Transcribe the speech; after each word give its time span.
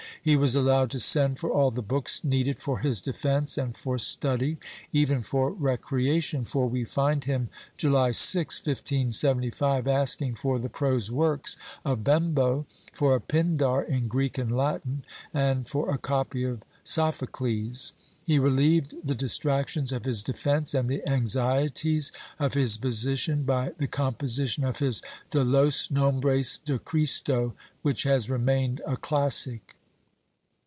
He 0.23 0.35
was 0.35 0.53
allowed 0.53 0.91
to 0.91 0.99
send 0.99 1.39
for 1.39 1.49
all 1.49 1.71
the 1.71 1.81
books 1.81 2.23
needed 2.23 2.59
for 2.59 2.77
his 2.77 3.01
defence 3.01 3.57
and 3.57 3.75
for 3.75 3.97
study— 3.97 4.57
even 4.93 5.23
for 5.23 5.49
recreation, 5.51 6.45
for 6.45 6.69
we 6.69 6.83
find 6.85 7.23
him, 7.23 7.49
July 7.75 8.11
6, 8.11 8.57
1575, 8.59 9.87
asking 9.87 10.35
for 10.35 10.59
the 10.59 10.69
prose 10.69 11.09
works 11.09 11.57
of 11.83 12.03
Bembo, 12.03 12.67
for 12.93 13.15
a 13.15 13.19
Pindar 13.19 13.81
in 13.83 14.07
Greek 14.07 14.37
and 14.37 14.55
Latin 14.55 15.03
and 15.33 15.67
for 15.67 15.89
a 15.91 15.97
copy 15.97 16.43
of 16.43 16.61
Soph 16.83 17.23
ocles.^ 17.23 17.93
He 18.23 18.37
relieved 18.37 18.93
the 19.03 19.15
distractions 19.15 19.91
of 19.91 20.05
his 20.05 20.23
defence 20.23 20.75
and 20.75 20.87
the 20.87 21.01
anxie 21.07 21.73
ties 21.73 22.11
of 22.37 22.53
his 22.53 22.77
position 22.77 23.41
by 23.41 23.71
the 23.79 23.87
composition 23.87 24.65
of 24.65 24.77
his 24.77 25.01
De 25.31 25.43
los 25.43 25.87
Nomhres 25.87 26.59
de 26.63 26.77
Christo, 26.77 27.55
which 27.81 28.03
has 28.03 28.29
remained 28.29 28.81
a 28.85 28.95
classic. 28.95 29.77